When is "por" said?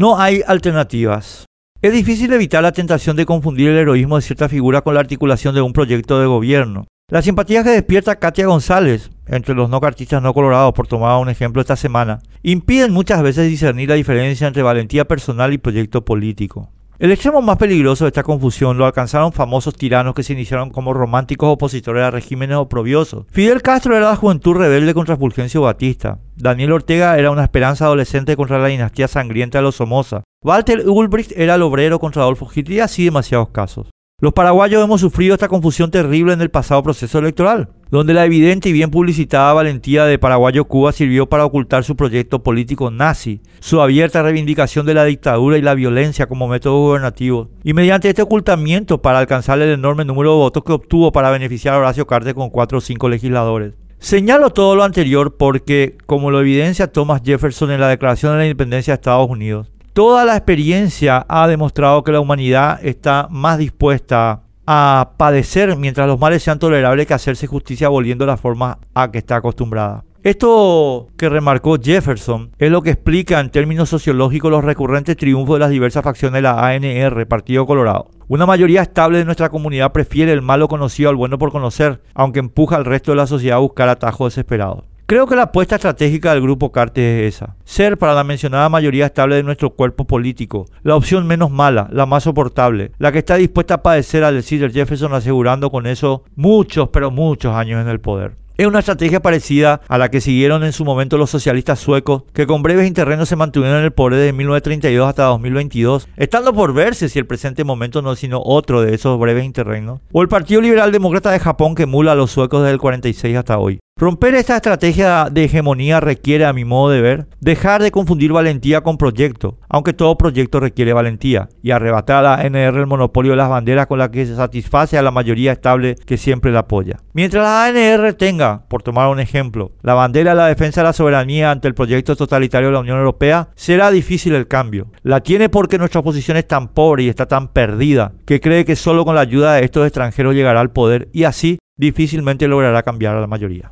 10.72-10.86, 81.36-81.50, 106.52-106.72, 128.68-128.82